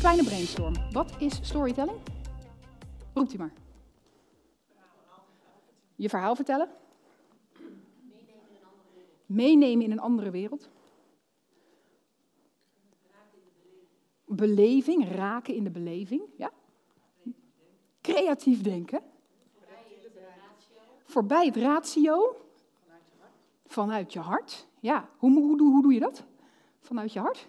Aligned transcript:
kleine 0.00 0.24
brainstorm. 0.24 0.74
Wat 0.92 1.12
is 1.18 1.38
storytelling? 1.42 1.98
Roept 3.14 3.32
u 3.32 3.38
maar. 3.38 3.52
Je 5.94 6.08
verhaal 6.08 6.34
vertellen? 6.34 6.68
Meenemen 9.26 9.84
in 9.84 9.90
een 9.90 10.00
andere 10.00 10.30
wereld. 10.30 10.70
Beleving, 14.24 15.08
raken 15.08 15.54
in 15.54 15.64
de 15.64 15.70
beleving. 15.70 16.22
Ja? 16.36 16.52
Creatief 18.00 18.62
denken. 18.62 19.02
Voorbij 21.04 21.46
het 21.46 21.56
ratio. 21.56 22.36
Vanuit 23.66 24.12
je 24.12 24.18
hart. 24.18 24.66
Ja, 24.80 25.08
hoe, 25.16 25.32
hoe, 25.32 25.58
hoe, 25.58 25.72
hoe 25.72 25.82
doe 25.82 25.92
je 25.92 26.00
dat? 26.00 26.24
Vanuit 26.80 27.12
je 27.12 27.20
hart? 27.20 27.48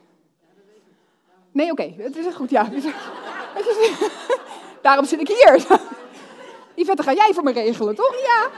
Nee, 1.52 1.72
oké, 1.72 1.94
het 1.98 2.16
is 2.16 2.34
goed, 2.34 2.50
ja. 2.50 2.70
Daarom 4.82 5.06
zit 5.06 5.20
ik 5.20 5.28
hier. 5.28 5.66
Yvette, 6.76 7.04
ga 7.04 7.14
jij 7.14 7.34
voor 7.34 7.44
me 7.44 7.52
regelen, 7.52 7.96
toch? 7.96 8.16
Ja, 8.16 8.50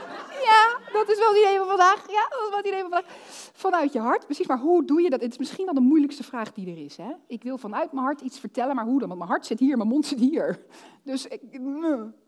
ja, 0.44 0.78
dat 0.92 1.08
is 1.08 1.18
wel 1.18 1.28
het 1.28 1.38
idee 1.38 1.58
van 1.58 1.66
vandaag. 1.66 2.10
Ja, 2.10 2.28
dat 2.28 2.40
is 2.42 2.48
wel 2.48 2.56
het 2.56 2.66
idee 2.66 2.80
van 2.80 2.90
vandaag. 2.90 3.16
Vanuit 3.52 3.92
je 3.92 3.98
hart, 3.98 4.24
precies, 4.24 4.46
maar 4.46 4.58
hoe 4.58 4.84
doe 4.84 5.02
je 5.02 5.10
dat? 5.10 5.20
Het 5.20 5.32
is 5.32 5.38
misschien 5.38 5.64
wel 5.64 5.74
de 5.74 5.80
moeilijkste 5.80 6.22
vraag 6.22 6.52
die 6.52 6.70
er 6.70 6.84
is. 6.84 6.96
Hè? 6.96 7.12
Ik 7.26 7.42
wil 7.42 7.58
vanuit 7.58 7.92
mijn 7.92 8.04
hart 8.04 8.20
iets 8.20 8.38
vertellen, 8.38 8.74
maar 8.74 8.84
hoe 8.84 8.98
dan? 8.98 9.08
Want 9.08 9.20
mijn 9.20 9.30
hart 9.30 9.46
zit 9.46 9.58
hier, 9.58 9.76
mijn 9.76 9.88
mond 9.88 10.06
zit 10.06 10.18
hier. 10.18 10.66
Dus 11.02 11.26
ik, 11.26 11.40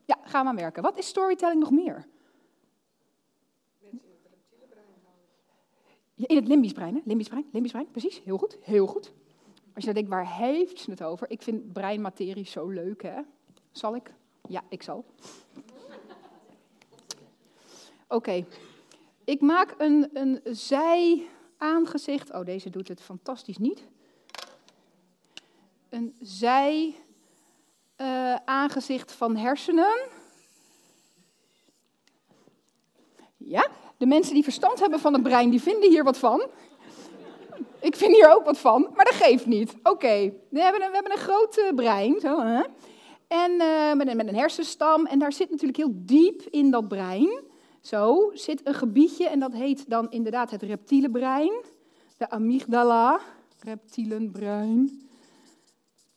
ja, 0.05 0.17
ga 0.23 0.42
maar 0.42 0.55
werken. 0.55 0.83
Wat 0.83 0.98
is 0.98 1.06
storytelling 1.06 1.61
nog 1.61 1.70
meer? 1.70 2.06
In 6.17 6.37
het 6.37 6.48
limbisch 6.48 6.72
brein, 6.72 6.94
hè? 6.94 7.00
Limbisch 7.05 7.28
brein, 7.28 7.47
limbisch 7.53 7.72
brein, 7.72 7.91
precies. 7.91 8.20
Heel 8.25 8.39
goed, 8.39 8.59
heel 8.61 8.87
goed. 8.87 9.12
Als 9.77 9.84
je 9.84 9.94
denkt, 9.94 10.10
waar 10.10 10.36
heeft 10.36 10.80
ze 10.80 10.91
het 10.91 11.02
over? 11.02 11.30
Ik 11.30 11.42
vind 11.42 11.72
breinmaterie 11.72 12.46
zo 12.46 12.69
leuk, 12.69 13.02
hè? 13.02 13.20
Zal 13.72 13.94
ik? 13.94 14.14
Ja, 14.48 14.62
ik 14.69 14.82
zal. 14.82 15.05
Oké. 18.08 18.47
Ik 19.24 19.41
maak 19.41 19.74
een, 19.78 20.10
een 20.12 20.41
zij-aangezicht. 20.44 22.32
Oh, 22.32 22.44
deze 22.44 22.70
doet 22.70 22.88
het 22.88 23.00
fantastisch 23.00 23.58
niet. 23.58 23.82
Een 25.88 26.16
zij-aangezicht 26.20 29.10
uh, 29.10 29.16
van 29.16 29.36
hersenen. 29.36 30.08
Ja, 33.36 33.69
de 33.97 34.06
mensen 34.06 34.34
die 34.34 34.44
verstand 34.44 34.80
hebben 34.80 35.00
van 35.00 35.12
het 35.12 35.22
brein, 35.22 35.50
die 35.50 35.62
vinden 35.62 35.91
hier 35.91 36.04
wat 36.04 36.19
van. 36.19 36.47
Ik 37.87 37.97
vind 37.97 38.15
hier 38.15 38.34
ook 38.34 38.45
wat 38.45 38.59
van, 38.59 38.83
maar 38.95 39.05
dat 39.05 39.15
geeft 39.15 39.47
niet. 39.47 39.75
Oké, 39.83 40.33
we, 40.51 40.61
hebben 40.61 40.83
een, 40.83 40.89
we 40.89 40.95
hebben 40.95 41.12
een 41.12 41.19
groot 41.19 41.73
brein, 41.75 42.20
zo, 42.20 42.41
hè? 42.41 42.62
En 43.28 43.51
uh, 43.53 43.93
met, 43.93 44.09
een, 44.09 44.34
hersenstam, 44.34 45.06
en 45.06 45.19
daar 45.19 45.33
zit 45.33 45.51
natuurlijk 45.51 45.78
heel 45.78 45.93
diep 45.95 46.43
in 46.51 46.70
dat 46.70 46.89
brein, 46.89 47.43
zo, 47.81 48.31
zit 48.34 48.67
een 48.67 48.75
gebiedje, 48.75 49.28
en 49.28 49.39
dat 49.39 49.53
heet 49.53 49.91
dan 49.91 50.11
inderdaad 50.11 50.51
het 50.51 50.62
reptiele 50.62 51.11
brein, 51.11 51.53
de 52.17 52.31
amygdala, 52.31 53.20
reptielenbrein. 53.61 55.09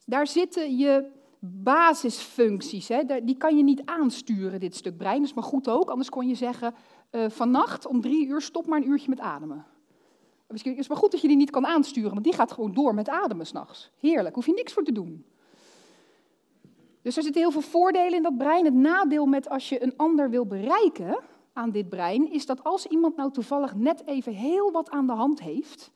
Daar 0.05 0.27
zitten 0.27 0.77
je 0.77 1.05
basisfuncties, 1.39 2.87
hè? 2.87 3.03
die 3.23 3.37
kan 3.37 3.57
je 3.57 3.63
niet 3.63 3.81
aansturen, 3.85 4.59
dit 4.59 4.75
stuk 4.75 4.97
brein. 4.97 5.17
Dat 5.17 5.27
is 5.27 5.33
maar 5.33 5.43
goed 5.43 5.69
ook, 5.69 5.89
anders 5.89 6.09
kon 6.09 6.27
je 6.27 6.35
zeggen, 6.35 6.73
uh, 7.11 7.29
vannacht 7.29 7.85
om 7.85 8.01
drie 8.01 8.27
uur 8.27 8.41
stop 8.41 8.65
maar 8.65 8.81
een 8.81 8.89
uurtje 8.89 9.09
met 9.09 9.19
ademen. 9.19 9.65
Misschien 10.49 10.71
is 10.71 10.79
het 10.79 10.87
maar 10.87 10.97
goed 10.97 11.11
dat 11.11 11.21
je 11.21 11.27
die 11.27 11.37
niet 11.37 11.49
kan 11.49 11.65
aansturen, 11.65 12.11
want 12.11 12.23
die 12.23 12.33
gaat 12.33 12.51
gewoon 12.51 12.73
door 12.73 12.93
met 12.93 13.09
ademen 13.09 13.45
s'nachts. 13.45 13.91
Heerlijk, 13.99 14.35
hoef 14.35 14.45
je 14.45 14.53
niks 14.53 14.73
voor 14.73 14.83
te 14.83 14.91
doen. 14.91 15.25
Dus 17.01 17.17
er 17.17 17.23
zitten 17.23 17.41
heel 17.41 17.51
veel 17.51 17.61
voordelen 17.61 18.13
in 18.13 18.23
dat 18.23 18.37
brein. 18.37 18.65
Het 18.65 18.73
nadeel 18.73 19.25
met 19.25 19.49
als 19.49 19.69
je 19.69 19.83
een 19.83 19.93
ander 19.97 20.29
wil 20.29 20.45
bereiken 20.45 21.19
aan 21.53 21.71
dit 21.71 21.89
brein, 21.89 22.31
is 22.31 22.45
dat 22.45 22.63
als 22.63 22.85
iemand 22.85 23.15
nou 23.15 23.31
toevallig 23.31 23.75
net 23.75 24.05
even 24.05 24.33
heel 24.33 24.71
wat 24.71 24.89
aan 24.89 25.07
de 25.07 25.13
hand 25.13 25.41
heeft 25.41 25.91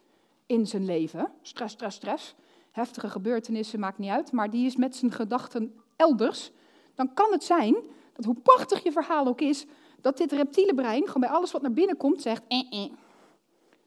in 0.46 0.68
zijn 0.68 0.86
leven, 0.86 1.32
stress, 1.42 1.74
stress, 1.74 1.98
stress, 1.98 2.36
heftige 2.72 3.10
gebeurtenissen, 3.10 3.80
maakt 3.80 3.98
niet 3.98 4.10
uit, 4.10 4.32
maar 4.32 4.50
die 4.50 4.66
is 4.66 4.76
met 4.76 4.96
zijn 4.96 5.12
gedachten 5.12 5.76
elders, 5.96 6.52
dan 6.96 7.14
kan 7.14 7.32
het 7.32 7.44
zijn 7.44 7.76
dat 8.14 8.26
hoe 8.26 8.36
prachtig 8.36 8.84
je 8.84 8.92
verhaal 8.92 9.28
ook 9.28 9.42
is, 9.42 9.66
dat 10.02 10.18
dit 10.18 10.32
reptiele 10.32 10.74
brein 10.74 11.06
gewoon 11.06 11.22
bij 11.22 11.30
alles 11.30 11.52
wat 11.52 11.62
naar 11.62 11.74
binnen 11.74 11.98
komt 11.98 12.22
zegt, 12.22 12.44
eh, 12.48 12.60
eh. 12.70 12.92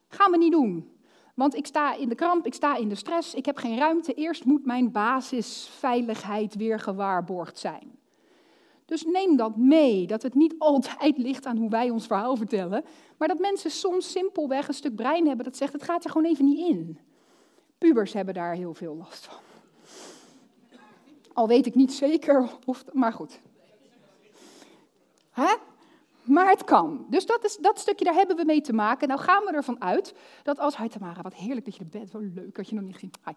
Gaan 0.09 0.31
we 0.31 0.37
niet 0.37 0.53
doen. 0.53 0.91
Want 1.35 1.55
ik 1.55 1.67
sta 1.67 1.95
in 1.95 2.09
de 2.09 2.15
kramp, 2.15 2.47
ik 2.47 2.55
sta 2.55 2.77
in 2.77 2.89
de 2.89 2.95
stress, 2.95 3.35
ik 3.35 3.47
heb 3.47 3.57
geen 3.57 3.79
ruimte. 3.79 4.15
Eerst 4.15 4.45
moet 4.45 4.67
mijn 4.67 4.93
basisveiligheid 4.93 6.55
weer 6.55 6.81
gewaarborgd 6.81 7.59
zijn. 7.59 7.99
Dus 8.85 9.05
neem 9.05 9.37
dat 9.37 9.57
mee, 9.57 10.07
dat 10.07 10.23
het 10.23 10.35
niet 10.35 10.55
altijd 10.59 11.19
ligt 11.19 11.47
aan 11.47 11.57
hoe 11.57 11.71
wij 11.71 11.91
ons 11.91 12.07
verhaal 12.07 12.37
vertellen, 12.37 12.85
maar 13.17 13.29
dat 13.29 13.39
mensen 13.39 13.71
soms 13.71 14.11
simpelweg 14.11 14.69
een 14.69 14.75
stuk 14.75 14.95
brein 14.95 15.27
hebben 15.27 15.45
dat 15.45 15.57
zegt, 15.57 15.73
het 15.73 15.83
gaat 15.83 16.05
er 16.05 16.11
gewoon 16.11 16.31
even 16.31 16.45
niet 16.45 16.69
in. 16.69 16.99
Pubers 17.79 18.13
hebben 18.13 18.35
daar 18.35 18.55
heel 18.55 18.75
veel 18.75 18.97
last 18.97 19.27
van. 19.27 19.39
Al 21.33 21.49
weet 21.49 21.67
ik 21.67 21.75
niet 21.75 21.93
zeker 21.93 22.51
of, 22.65 22.85
maar 22.93 23.13
goed. 23.13 23.41
Hè? 25.31 25.55
Maar 26.27 26.49
het 26.49 26.65
kan. 26.65 27.07
Dus 27.11 27.27
dat, 27.27 27.45
is, 27.45 27.57
dat 27.57 27.79
stukje, 27.79 28.05
daar 28.05 28.15
hebben 28.15 28.37
we 28.37 28.45
mee 28.45 28.61
te 28.61 28.73
maken. 28.73 29.09
Nou 29.09 29.21
gaan 29.21 29.45
we 29.45 29.51
ervan 29.51 29.83
uit 29.83 30.15
dat 30.43 30.59
als... 30.59 30.77
Hi 30.77 30.89
Tamara, 30.89 31.23
wat 31.23 31.35
heerlijk 31.35 31.65
dat 31.65 31.77
je 31.77 31.81
er 31.81 31.89
bent. 31.91 32.11
Wel 32.11 32.23
leuk 32.23 32.55
dat 32.55 32.69
je 32.69 32.75
nog 32.75 33.03
niet. 33.03 33.19
Hi. 33.25 33.33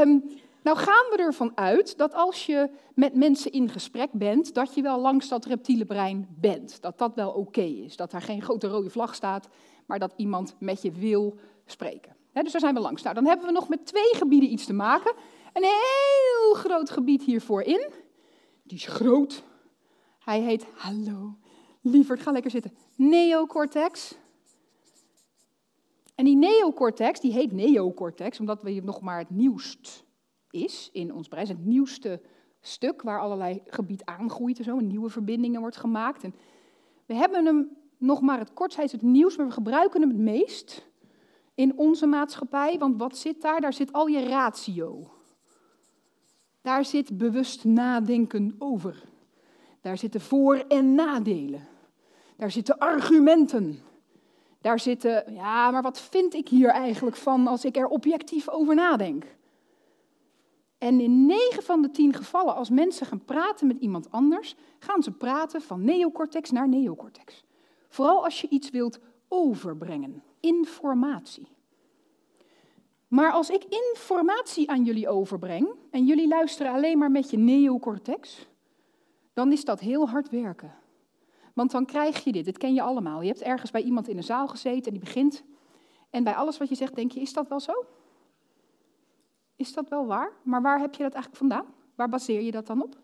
Um, 0.00 0.24
nou 0.62 0.76
gaan 0.76 1.10
we 1.10 1.16
ervan 1.16 1.52
uit 1.54 1.98
dat 1.98 2.14
als 2.14 2.46
je 2.46 2.70
met 2.94 3.14
mensen 3.14 3.52
in 3.52 3.68
gesprek 3.68 4.12
bent... 4.12 4.54
dat 4.54 4.74
je 4.74 4.82
wel 4.82 5.00
langs 5.00 5.28
dat 5.28 5.44
reptiele 5.44 5.84
brein 5.84 6.28
bent. 6.40 6.82
Dat 6.82 6.98
dat 6.98 7.14
wel 7.14 7.30
oké 7.30 7.60
is. 7.60 7.96
Dat 7.96 8.10
daar 8.10 8.22
geen 8.22 8.42
grote 8.42 8.68
rode 8.68 8.90
vlag 8.90 9.14
staat, 9.14 9.48
maar 9.86 9.98
dat 9.98 10.12
iemand 10.16 10.54
met 10.58 10.82
je 10.82 10.92
wil 10.92 11.38
spreken. 11.66 12.16
dus 12.32 12.52
daar 12.52 12.60
zijn 12.60 12.74
we 12.74 12.80
langs. 12.80 13.02
Nou, 13.02 13.14
dan 13.14 13.26
hebben 13.26 13.46
we 13.46 13.52
nog 13.52 13.68
met 13.68 13.86
twee 13.86 14.14
gebieden 14.14 14.52
iets 14.52 14.66
te 14.66 14.72
maken. 14.72 15.12
Een 15.52 15.62
heel 15.62 16.54
groot 16.54 16.90
gebied 16.90 17.22
hiervoor 17.22 17.62
in. 17.62 17.90
Die 18.62 18.78
is 18.78 18.86
groot. 18.86 19.42
Hij 20.18 20.40
heet, 20.40 20.66
hallo, 20.74 21.36
Lieverd, 21.86 22.20
ga 22.20 22.30
lekker 22.30 22.50
zitten. 22.50 22.72
Neocortex. 22.96 24.16
En 26.14 26.24
die 26.24 26.36
neocortex, 26.36 27.20
die 27.20 27.32
heet 27.32 27.52
neocortex, 27.52 28.40
omdat 28.40 28.62
we 28.62 28.80
nog 28.84 29.00
maar 29.00 29.18
het 29.18 29.30
nieuwst 29.30 30.04
is 30.50 30.90
in 30.92 31.14
ons 31.14 31.28
brein. 31.28 31.46
Het, 31.46 31.64
nieuwste 31.64 32.20
stuk 32.60 33.02
waar 33.02 33.20
allerlei 33.20 33.62
gebied 33.66 34.04
aangroeit 34.04 34.58
en 34.58 34.64
zo, 34.64 34.78
en 34.78 34.86
nieuwe 34.86 35.10
verbindingen 35.10 35.60
wordt 35.60 35.76
gemaakt. 35.76 36.24
En 36.24 36.34
we 37.06 37.14
hebben 37.14 37.44
hem 37.44 37.76
nog 37.98 38.20
maar 38.20 38.38
het 38.38 38.52
kortst, 38.52 38.76
hij 38.76 38.86
is 38.86 38.92
het 38.92 39.02
nieuws, 39.02 39.36
maar 39.36 39.46
we 39.46 39.52
gebruiken 39.52 40.00
hem 40.00 40.10
het 40.10 40.18
meest 40.18 40.86
in 41.54 41.78
onze 41.78 42.06
maatschappij. 42.06 42.78
Want 42.78 42.98
wat 42.98 43.16
zit 43.16 43.42
daar? 43.42 43.60
Daar 43.60 43.72
zit 43.72 43.92
al 43.92 44.06
je 44.06 44.28
ratio. 44.28 45.10
Daar 46.60 46.84
zit 46.84 47.18
bewust 47.18 47.64
nadenken 47.64 48.54
over. 48.58 49.02
Daar 49.80 49.98
zitten 49.98 50.20
voor- 50.20 50.64
en 50.68 50.94
nadelen. 50.94 51.72
Daar 52.36 52.50
zitten 52.50 52.78
argumenten. 52.78 53.82
Daar 54.60 54.80
zitten, 54.80 55.32
ja, 55.32 55.70
maar 55.70 55.82
wat 55.82 56.00
vind 56.00 56.34
ik 56.34 56.48
hier 56.48 56.68
eigenlijk 56.68 57.16
van 57.16 57.46
als 57.46 57.64
ik 57.64 57.76
er 57.76 57.86
objectief 57.86 58.48
over 58.48 58.74
nadenk? 58.74 59.24
En 60.78 61.00
in 61.00 61.26
9 61.26 61.62
van 61.62 61.82
de 61.82 61.90
10 61.90 62.14
gevallen, 62.14 62.54
als 62.54 62.70
mensen 62.70 63.06
gaan 63.06 63.24
praten 63.24 63.66
met 63.66 63.76
iemand 63.76 64.10
anders, 64.10 64.56
gaan 64.78 65.02
ze 65.02 65.10
praten 65.10 65.62
van 65.62 65.84
neocortex 65.84 66.50
naar 66.50 66.68
neocortex. 66.68 67.44
Vooral 67.88 68.24
als 68.24 68.40
je 68.40 68.48
iets 68.48 68.70
wilt 68.70 68.98
overbrengen, 69.28 70.22
informatie. 70.40 71.48
Maar 73.08 73.32
als 73.32 73.50
ik 73.50 73.64
informatie 73.64 74.70
aan 74.70 74.84
jullie 74.84 75.08
overbreng 75.08 75.68
en 75.90 76.04
jullie 76.04 76.28
luisteren 76.28 76.72
alleen 76.72 76.98
maar 76.98 77.10
met 77.10 77.30
je 77.30 77.36
neocortex, 77.36 78.48
dan 79.32 79.52
is 79.52 79.64
dat 79.64 79.80
heel 79.80 80.08
hard 80.08 80.30
werken. 80.30 80.74
Want 81.54 81.70
dan 81.70 81.84
krijg 81.86 82.24
je 82.24 82.32
dit, 82.32 82.44
dit 82.44 82.58
ken 82.58 82.74
je 82.74 82.82
allemaal. 82.82 83.20
Je 83.20 83.28
hebt 83.28 83.42
ergens 83.42 83.70
bij 83.70 83.82
iemand 83.82 84.08
in 84.08 84.16
een 84.16 84.22
zaal 84.22 84.48
gezeten 84.48 84.84
en 84.84 84.90
die 84.90 85.04
begint. 85.04 85.44
En 86.10 86.24
bij 86.24 86.34
alles 86.34 86.58
wat 86.58 86.68
je 86.68 86.74
zegt 86.74 86.94
denk 86.94 87.12
je, 87.12 87.20
is 87.20 87.32
dat 87.32 87.48
wel 87.48 87.60
zo? 87.60 87.72
Is 89.56 89.72
dat 89.72 89.88
wel 89.88 90.06
waar? 90.06 90.32
Maar 90.42 90.62
waar 90.62 90.80
heb 90.80 90.94
je 90.94 91.02
dat 91.02 91.12
eigenlijk 91.12 91.36
vandaan? 91.36 91.74
Waar 91.94 92.08
baseer 92.08 92.40
je 92.40 92.50
dat 92.50 92.66
dan 92.66 92.82
op? 92.82 92.96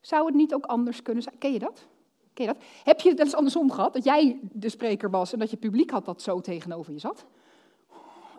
Zou 0.00 0.26
het 0.26 0.34
niet 0.34 0.54
ook 0.54 0.64
anders 0.64 1.02
kunnen 1.02 1.22
zijn? 1.22 1.38
Ken 1.38 1.52
je 1.52 1.58
dat? 1.58 1.86
Ken 2.34 2.46
je 2.46 2.52
dat? 2.52 2.62
Heb 2.84 3.00
je 3.00 3.08
het 3.08 3.18
eens 3.18 3.34
andersom 3.34 3.70
gehad? 3.70 3.92
Dat 3.92 4.04
jij 4.04 4.40
de 4.52 4.68
spreker 4.68 5.10
was 5.10 5.32
en 5.32 5.38
dat 5.38 5.50
je 5.50 5.56
publiek 5.56 5.90
had 5.90 6.04
dat 6.04 6.22
zo 6.22 6.40
tegenover 6.40 6.92
je 6.92 6.98
zat? 6.98 7.26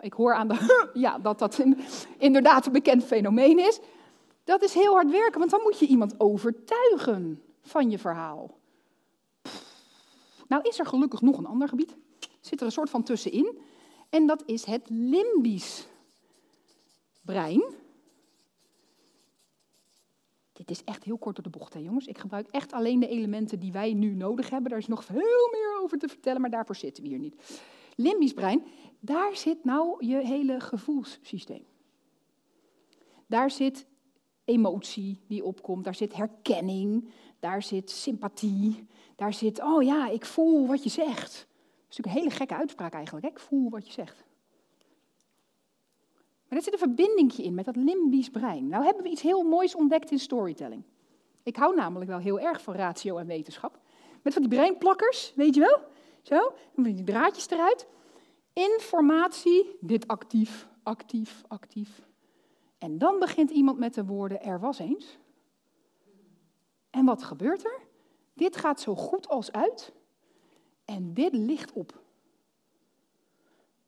Ik 0.00 0.12
hoor 0.12 0.34
aan 0.34 0.48
de 0.48 0.88
ja, 0.94 1.18
dat 1.18 1.38
dat 1.38 1.64
inderdaad 2.18 2.66
een 2.66 2.72
bekend 2.72 3.04
fenomeen 3.04 3.58
is. 3.58 3.80
Dat 4.44 4.62
is 4.62 4.74
heel 4.74 4.92
hard 4.92 5.10
werken, 5.10 5.38
want 5.38 5.50
dan 5.50 5.62
moet 5.62 5.78
je 5.78 5.86
iemand 5.86 6.20
overtuigen 6.20 7.42
van 7.60 7.90
je 7.90 7.98
verhaal. 7.98 8.50
Nou 10.48 10.62
is 10.62 10.78
er 10.78 10.86
gelukkig 10.86 11.20
nog 11.20 11.38
een 11.38 11.46
ander 11.46 11.68
gebied. 11.68 11.96
Zit 12.40 12.60
er 12.60 12.66
een 12.66 12.72
soort 12.72 12.90
van 12.90 13.02
tussenin. 13.02 13.58
En 14.10 14.26
dat 14.26 14.42
is 14.46 14.64
het 14.64 14.88
limbisch 14.88 15.86
brein. 17.22 17.64
Dit 20.52 20.70
is 20.70 20.84
echt 20.84 21.04
heel 21.04 21.18
kort 21.18 21.34
door 21.34 21.44
de 21.44 21.58
bocht, 21.58 21.74
hè, 21.74 21.80
jongens. 21.80 22.06
Ik 22.06 22.18
gebruik 22.18 22.48
echt 22.48 22.72
alleen 22.72 23.00
de 23.00 23.08
elementen 23.08 23.60
die 23.60 23.72
wij 23.72 23.92
nu 23.92 24.14
nodig 24.14 24.50
hebben. 24.50 24.70
Daar 24.70 24.78
is 24.78 24.86
nog 24.86 25.04
veel 25.04 25.50
meer 25.52 25.78
over 25.82 25.98
te 25.98 26.08
vertellen, 26.08 26.40
maar 26.40 26.50
daarvoor 26.50 26.76
zitten 26.76 27.02
we 27.02 27.08
hier 27.08 27.18
niet. 27.18 27.62
Limbisch 27.96 28.32
brein, 28.32 28.64
daar 29.00 29.36
zit 29.36 29.64
nou 29.64 30.06
je 30.06 30.16
hele 30.16 30.60
gevoelssysteem. 30.60 31.64
Daar 33.26 33.50
zit 33.50 33.86
emotie 34.44 35.20
die 35.28 35.44
opkomt, 35.44 35.84
daar 35.84 35.94
zit 35.94 36.14
herkenning, 36.14 37.08
daar 37.40 37.62
zit 37.62 37.90
sympathie, 37.90 38.86
daar 39.16 39.34
zit, 39.34 39.62
oh 39.62 39.82
ja, 39.82 40.08
ik 40.08 40.24
voel 40.24 40.66
wat 40.66 40.82
je 40.82 40.90
zegt. 40.90 41.32
Dat 41.32 41.90
is 41.90 41.96
natuurlijk 41.96 42.16
een 42.16 42.22
hele 42.22 42.30
gekke 42.30 42.54
uitspraak 42.54 42.92
eigenlijk, 42.92 43.24
hè? 43.24 43.30
ik 43.30 43.38
voel 43.38 43.70
wat 43.70 43.86
je 43.86 43.92
zegt. 43.92 44.24
Maar 46.48 46.58
er 46.58 46.64
zit 46.64 46.72
een 46.72 46.78
verbindingje 46.78 47.42
in 47.42 47.54
met 47.54 47.64
dat 47.64 47.76
limbisch 47.76 48.30
brein. 48.30 48.68
Nou 48.68 48.84
hebben 48.84 49.02
we 49.02 49.08
iets 49.08 49.22
heel 49.22 49.42
moois 49.42 49.74
ontdekt 49.74 50.10
in 50.10 50.18
storytelling. 50.18 50.82
Ik 51.42 51.56
hou 51.56 51.74
namelijk 51.74 52.10
wel 52.10 52.18
heel 52.18 52.40
erg 52.40 52.62
van 52.62 52.74
ratio 52.74 53.16
en 53.16 53.26
wetenschap. 53.26 53.80
Met 54.22 54.32
van 54.32 54.42
die 54.42 54.50
breinplakkers, 54.50 55.32
weet 55.36 55.54
je 55.54 55.60
wel? 55.60 55.80
Zo, 56.22 56.54
en 56.76 56.82
die 56.82 57.04
draadjes 57.04 57.50
eruit. 57.50 57.86
Informatie, 58.52 59.76
dit 59.80 60.08
actief, 60.08 60.68
actief, 60.82 61.42
actief. 61.48 62.02
En 62.84 62.98
dan 62.98 63.18
begint 63.18 63.50
iemand 63.50 63.78
met 63.78 63.94
de 63.94 64.04
woorden 64.04 64.42
er 64.42 64.60
was 64.60 64.78
eens. 64.78 65.18
En 66.90 67.04
wat 67.04 67.22
gebeurt 67.22 67.64
er? 67.64 67.80
Dit 68.34 68.56
gaat 68.56 68.80
zo 68.80 68.94
goed 68.94 69.28
als 69.28 69.52
uit. 69.52 69.92
En 70.84 71.14
dit 71.14 71.32
ligt 71.32 71.72
op. 71.72 72.02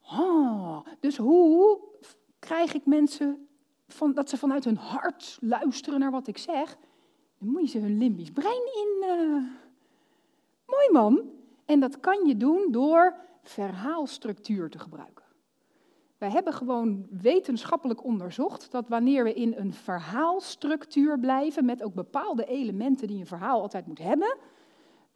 Ah, 0.02 0.86
dus 1.00 1.16
hoe 1.16 1.80
krijg 2.38 2.74
ik 2.74 2.86
mensen 2.86 3.48
van, 3.88 4.12
dat 4.12 4.28
ze 4.28 4.36
vanuit 4.36 4.64
hun 4.64 4.76
hart 4.76 5.38
luisteren 5.40 6.00
naar 6.00 6.10
wat 6.10 6.26
ik 6.26 6.38
zeg? 6.38 6.76
Dan 7.38 7.48
moet 7.48 7.60
je 7.60 7.68
ze 7.68 7.78
hun 7.78 7.98
limbisch 7.98 8.30
brein 8.30 8.66
in. 8.74 9.08
Uh... 9.08 9.42
Mooi 10.66 10.90
man. 10.92 11.30
En 11.64 11.80
dat 11.80 12.00
kan 12.00 12.26
je 12.26 12.36
doen 12.36 12.68
door 12.70 13.16
verhaalstructuur 13.42 14.70
te 14.70 14.78
gebruiken. 14.78 15.25
Wij 16.18 16.30
hebben 16.30 16.52
gewoon 16.52 17.06
wetenschappelijk 17.10 18.04
onderzocht 18.04 18.70
dat 18.70 18.88
wanneer 18.88 19.24
we 19.24 19.34
in 19.34 19.54
een 19.56 19.72
verhaalstructuur 19.72 21.18
blijven, 21.18 21.64
met 21.64 21.82
ook 21.82 21.94
bepaalde 21.94 22.44
elementen 22.44 23.06
die 23.06 23.20
een 23.20 23.26
verhaal 23.26 23.60
altijd 23.60 23.86
moet 23.86 23.98
hebben, 23.98 24.36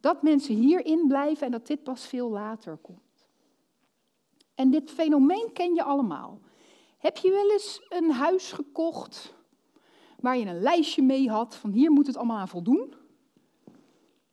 dat 0.00 0.23
mensen 0.23 0.55
hierin 0.55 1.06
blijven 1.08 1.47
en 1.47 1.52
dat 1.52 1.67
dit 1.67 1.82
pas 1.82 2.06
veel 2.06 2.31
later 2.31 2.76
komt. 2.76 3.29
En 4.55 4.70
dit 4.70 4.91
fenomeen 4.91 5.50
ken 5.52 5.75
je 5.75 5.82
allemaal. 5.82 6.41
Heb 6.99 7.17
je 7.17 7.31
wel 7.31 7.50
eens 7.50 7.87
een 7.88 8.11
huis 8.11 8.52
gekocht 8.52 9.35
waar 10.19 10.37
je 10.37 10.47
een 10.47 10.61
lijstje 10.61 11.02
mee 11.02 11.31
had 11.31 11.56
van 11.56 11.70
hier 11.70 11.91
moet 11.91 12.06
het 12.06 12.17
allemaal 12.17 12.38
aan 12.38 12.49
voldoen? 12.49 12.94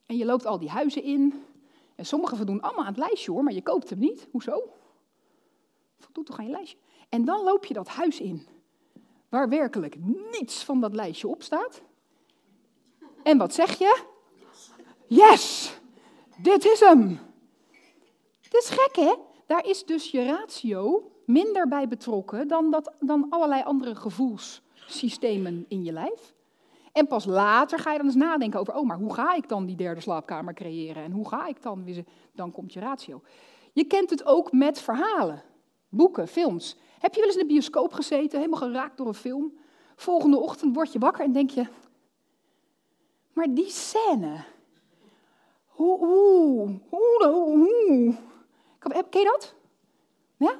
En 0.05 0.17
je 0.17 0.25
loopt 0.25 0.45
al 0.45 0.59
die 0.59 0.69
huizen 0.69 1.03
in 1.03 1.43
en 1.95 2.05
sommige 2.05 2.35
voldoen 2.35 2.61
allemaal 2.61 2.85
aan 2.85 2.93
het 2.93 2.97
lijstje 2.97 3.31
hoor, 3.31 3.43
maar 3.43 3.53
je 3.53 3.61
koopt 3.61 3.89
hem 3.89 3.99
niet. 3.99 4.27
Hoezo? 4.31 4.71
Voldoet 5.97 6.25
toch 6.25 6.39
aan 6.39 6.45
je 6.45 6.51
lijstje? 6.51 6.77
En 7.09 7.25
dan 7.25 7.43
loop 7.43 7.65
je 7.65 7.73
dat 7.73 7.87
huis 7.87 8.19
in 8.19 8.47
waar 9.29 9.49
werkelijk 9.49 9.95
niets 10.31 10.63
van 10.63 10.81
dat 10.81 10.93
lijstje 10.93 11.27
op 11.27 11.43
staat. 11.43 11.81
En 13.23 13.37
wat 13.37 13.53
zeg 13.53 13.77
je? 13.77 14.03
Yes, 15.07 15.73
dit 16.41 16.65
is 16.65 16.79
hem. 16.79 17.19
Dit 18.41 18.53
is 18.53 18.69
gek 18.69 18.95
hè? 18.95 19.13
Daar 19.45 19.65
is 19.65 19.85
dus 19.85 20.11
je 20.11 20.25
ratio 20.25 21.11
minder 21.25 21.67
bij 21.67 21.87
betrokken 21.87 22.47
dan, 22.47 22.71
dat, 22.71 22.93
dan 22.99 23.25
allerlei 23.29 23.63
andere 23.63 23.95
gevoelssystemen 23.95 25.65
in 25.67 25.83
je 25.83 25.91
lijf. 25.91 26.35
En 26.91 27.07
pas 27.07 27.25
later 27.25 27.79
ga 27.79 27.91
je 27.91 27.97
dan 27.97 28.05
eens 28.05 28.15
nadenken 28.15 28.59
over, 28.59 28.75
oh, 28.75 28.85
maar 28.85 28.97
hoe 28.97 29.13
ga 29.13 29.33
ik 29.33 29.49
dan 29.49 29.65
die 29.65 29.75
derde 29.75 30.01
slaapkamer 30.01 30.53
creëren? 30.53 31.03
En 31.03 31.11
hoe 31.11 31.27
ga 31.27 31.47
ik 31.47 31.61
dan, 31.61 31.85
dan 32.33 32.51
komt 32.51 32.73
je 32.73 32.79
ratio. 32.79 33.21
Je 33.73 33.83
kent 33.83 34.09
het 34.09 34.25
ook 34.25 34.51
met 34.51 34.81
verhalen, 34.81 35.43
boeken, 35.97 36.27
films. 36.27 36.77
Heb 36.99 37.13
je 37.13 37.19
wel 37.19 37.29
eens 37.29 37.37
in 37.37 37.47
de 37.47 37.53
bioscoop 37.53 37.93
gezeten, 37.93 38.39
helemaal 38.39 38.59
geraakt 38.59 38.97
door 38.97 39.07
een 39.07 39.13
film? 39.13 39.57
Volgende 39.95 40.39
ochtend 40.39 40.75
word 40.75 40.93
je 40.93 40.99
wakker 40.99 41.23
en 41.25 41.31
denk 41.31 41.49
je, 41.49 41.65
maar 43.33 43.53
die 43.53 43.69
scène, 43.69 44.43
hoe, 45.65 45.97
hoe, 45.97 46.79
hoe, 46.89 47.27
hoe. 47.27 48.15
Ken 49.09 49.21
je 49.21 49.37
dat? 49.37 49.53
Ja? 50.37 50.59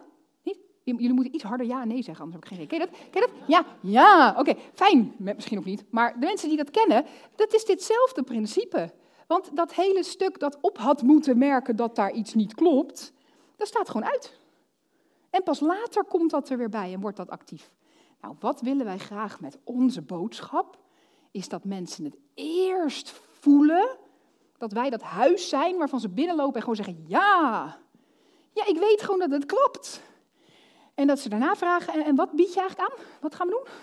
Jullie 0.83 1.13
moeten 1.13 1.35
iets 1.35 1.43
harder 1.43 1.65
ja 1.65 1.85
nee 1.85 2.01
zeggen, 2.01 2.23
anders 2.23 2.43
heb 2.43 2.51
ik 2.51 2.57
geen 2.57 2.65
idee. 2.65 2.79
Ken 2.79 2.79
je 2.79 2.85
dat? 2.85 3.09
Ken 3.11 3.21
je 3.21 3.27
dat? 3.27 3.47
Ja, 3.47 3.65
ja, 3.81 4.35
oké, 4.37 4.53
fijn. 4.73 5.15
Misschien 5.17 5.57
ook 5.57 5.65
niet. 5.65 5.83
Maar 5.89 6.19
de 6.19 6.25
mensen 6.25 6.47
die 6.47 6.57
dat 6.57 6.71
kennen, 6.71 7.05
dat 7.35 7.53
is 7.53 7.65
ditzelfde 7.65 8.23
principe. 8.23 8.93
Want 9.27 9.55
dat 9.55 9.73
hele 9.73 10.03
stuk 10.03 10.39
dat 10.39 10.57
op 10.61 10.77
had 10.77 11.01
moeten 11.01 11.37
merken 11.37 11.75
dat 11.75 11.95
daar 11.95 12.11
iets 12.11 12.33
niet 12.33 12.53
klopt, 12.55 13.13
dat 13.55 13.67
staat 13.67 13.89
gewoon 13.89 14.07
uit. 14.07 14.37
Pas 15.47 15.59
later 15.59 16.03
komt 16.03 16.31
dat 16.31 16.49
er 16.49 16.57
weer 16.57 16.69
bij 16.69 16.93
en 16.93 16.99
wordt 16.99 17.17
dat 17.17 17.29
actief. 17.29 17.71
Nou, 18.21 18.35
wat 18.39 18.61
willen 18.61 18.85
wij 18.85 18.97
graag 18.97 19.39
met 19.39 19.57
onze 19.63 20.01
boodschap? 20.01 20.77
Is 21.31 21.49
dat 21.49 21.63
mensen 21.63 22.03
het 22.03 22.17
eerst 22.33 23.09
voelen 23.31 23.97
dat 24.57 24.71
wij 24.71 24.89
dat 24.89 25.01
huis 25.01 25.49
zijn 25.49 25.77
waarvan 25.77 25.99
ze 25.99 26.09
binnenlopen 26.09 26.55
en 26.55 26.61
gewoon 26.61 26.75
zeggen: 26.75 27.03
Ja, 27.07 27.77
ja, 28.51 28.65
ik 28.65 28.77
weet 28.77 29.01
gewoon 29.01 29.19
dat 29.19 29.31
het 29.31 29.45
klopt. 29.45 30.01
En 30.93 31.07
dat 31.07 31.19
ze 31.19 31.29
daarna 31.29 31.55
vragen, 31.55 31.93
en, 31.93 32.05
en 32.05 32.15
wat 32.15 32.31
bied 32.31 32.53
je 32.53 32.59
eigenlijk 32.59 32.91
aan? 32.91 33.05
Wat 33.21 33.35
gaan 33.35 33.47
we 33.47 33.53
doen? 33.53 33.73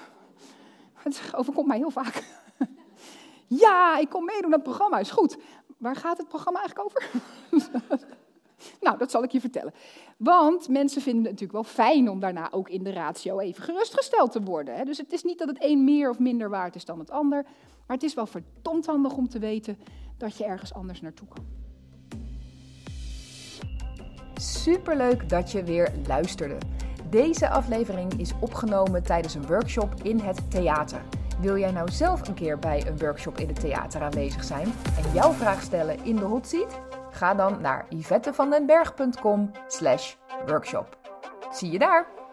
Het 0.93 1.23
overkomt 1.35 1.67
mij 1.67 1.77
heel 1.77 1.91
vaak. 1.91 2.25
ja, 3.65 3.99
ik 3.99 4.09
kom 4.09 4.25
meedoen 4.25 4.45
aan 4.45 4.53
het 4.53 4.63
programma, 4.63 4.99
is 4.99 5.11
goed. 5.11 5.37
Waar 5.79 5.97
gaat 5.97 6.19
het 6.19 6.29
programma 6.29 6.61
eigenlijk 6.61 6.89
over? 6.89 7.11
nou, 8.81 8.99
dat 8.99 9.11
zal 9.11 9.23
ik 9.23 9.33
je 9.33 9.41
vertellen. 9.41 9.75
Want 10.17 10.69
mensen 10.69 11.03
vinden 11.03 11.23
het 11.23 11.31
natuurlijk 11.31 11.53
wel 11.53 11.87
fijn 11.87 12.11
om 12.11 12.21
daarna 12.21 12.53
ook 12.53 12.69
in 12.69 12.83
de 12.83 12.93
ratio 12.93 13.39
even 13.39 13.63
gerustgesteld 13.63 14.33
te 14.33 14.43
worden. 14.43 14.87
Dus 14.87 14.99
het 14.99 15.13
is 15.13 15.23
niet 15.23 15.39
dat 15.39 15.49
het 15.49 15.59
een 15.61 15.85
meer 15.85 16.11
of 16.11 16.19
minder 16.19 16.51
waard 16.51 16.75
is 16.75 16.85
dan 16.85 16.99
het 16.99 17.11
ander. 17.11 17.43
Maar 17.87 17.97
het 17.97 18.03
is 18.03 18.15
wel 18.15 18.27
verdomd 18.27 18.87
handig 18.87 19.17
om 19.17 19.29
te 19.29 19.39
weten 19.39 19.79
dat 20.19 20.37
je 20.37 20.45
ergens 20.45 20.75
anders 20.75 21.01
naartoe 21.01 21.29
kan. 21.29 21.45
Superleuk 24.35 25.29
dat 25.29 25.53
je 25.53 25.65
weer 25.65 25.93
luisterde. 26.07 26.59
Deze 27.11 27.49
aflevering 27.49 28.13
is 28.21 28.33
opgenomen 28.41 29.03
tijdens 29.03 29.35
een 29.35 29.47
workshop 29.47 29.95
in 30.03 30.19
het 30.19 30.51
theater. 30.51 31.03
Wil 31.41 31.59
jij 31.59 31.71
nou 31.71 31.91
zelf 31.91 32.29
een 32.29 32.35
keer 32.35 32.59
bij 32.59 32.87
een 32.87 32.99
workshop 32.99 33.39
in 33.39 33.49
het 33.49 33.61
theater 33.61 34.03
aanwezig 34.03 34.45
zijn 34.45 34.73
en 34.97 35.13
jouw 35.13 35.33
vraag 35.33 35.63
stellen 35.63 36.05
in 36.05 36.17
de 36.17 36.25
hot 36.25 36.49
seat? 36.49 36.81
Ga 37.15 37.35
dan 37.35 37.61
naar 37.61 37.87
yvettevandenberg.com 37.89 39.51
slash 39.67 40.15
workshop. 40.47 40.97
Zie 41.51 41.71
je 41.71 41.79
daar! 41.79 42.24